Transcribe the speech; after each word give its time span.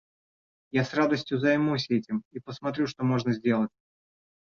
Я 0.71 0.83
с 0.83 0.95
радостью 0.95 1.37
займусь 1.37 1.91
этим 1.91 2.23
и 2.31 2.39
посмотрю, 2.39 2.87
что 2.87 3.03
можно 3.03 3.31
сделать. 3.33 3.69